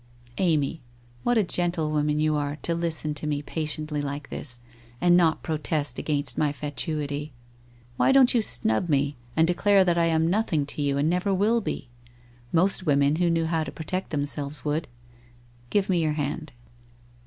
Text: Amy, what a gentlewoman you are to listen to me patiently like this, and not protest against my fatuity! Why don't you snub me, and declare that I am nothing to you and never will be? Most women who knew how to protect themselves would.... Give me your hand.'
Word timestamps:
Amy, 0.49 0.81
what 1.21 1.37
a 1.37 1.43
gentlewoman 1.43 2.19
you 2.19 2.35
are 2.35 2.55
to 2.63 2.73
listen 2.73 3.13
to 3.13 3.27
me 3.27 3.43
patiently 3.43 4.01
like 4.01 4.29
this, 4.31 4.59
and 4.99 5.15
not 5.15 5.43
protest 5.43 5.99
against 5.99 6.39
my 6.39 6.51
fatuity! 6.51 7.33
Why 7.97 8.11
don't 8.11 8.33
you 8.33 8.41
snub 8.41 8.89
me, 8.89 9.15
and 9.35 9.45
declare 9.45 9.83
that 9.83 9.99
I 9.99 10.05
am 10.05 10.27
nothing 10.27 10.65
to 10.65 10.81
you 10.81 10.97
and 10.97 11.07
never 11.07 11.31
will 11.35 11.61
be? 11.61 11.87
Most 12.51 12.83
women 12.87 13.17
who 13.17 13.29
knew 13.29 13.45
how 13.45 13.63
to 13.63 13.71
protect 13.71 14.09
themselves 14.09 14.65
would.... 14.65 14.87
Give 15.69 15.87
me 15.87 16.01
your 16.01 16.13
hand.' 16.13 16.51